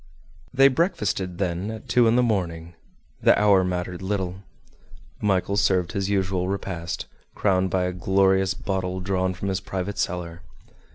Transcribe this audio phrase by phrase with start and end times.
[0.51, 2.73] They breakfasted then at two in the morning;
[3.21, 4.41] the hour mattered little.
[5.21, 10.41] Michel served his usual repast, crowned by a glorious bottle drawn from his private cellar.